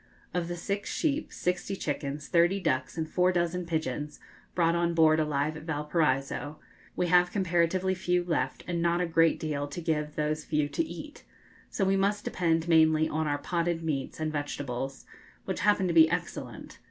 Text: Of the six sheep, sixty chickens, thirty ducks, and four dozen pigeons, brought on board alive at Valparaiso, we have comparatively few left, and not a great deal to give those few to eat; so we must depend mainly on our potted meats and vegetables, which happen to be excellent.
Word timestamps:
Of 0.33 0.47
the 0.47 0.55
six 0.55 0.91
sheep, 0.91 1.31
sixty 1.31 1.75
chickens, 1.75 2.27
thirty 2.27 2.59
ducks, 2.59 2.97
and 2.97 3.07
four 3.07 3.31
dozen 3.31 3.67
pigeons, 3.67 4.19
brought 4.55 4.73
on 4.73 4.95
board 4.95 5.19
alive 5.19 5.55
at 5.55 5.61
Valparaiso, 5.65 6.57
we 6.95 7.05
have 7.05 7.29
comparatively 7.31 7.93
few 7.93 8.23
left, 8.23 8.63
and 8.67 8.81
not 8.81 8.99
a 8.99 9.05
great 9.05 9.39
deal 9.39 9.67
to 9.67 9.79
give 9.79 10.15
those 10.15 10.43
few 10.43 10.67
to 10.69 10.83
eat; 10.83 11.23
so 11.69 11.85
we 11.85 11.97
must 11.97 12.25
depend 12.25 12.67
mainly 12.67 13.07
on 13.07 13.27
our 13.27 13.37
potted 13.37 13.83
meats 13.83 14.19
and 14.19 14.31
vegetables, 14.31 15.05
which 15.45 15.59
happen 15.59 15.87
to 15.87 15.93
be 15.93 16.09
excellent. 16.09 16.79